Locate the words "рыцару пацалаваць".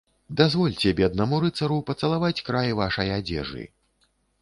1.45-2.35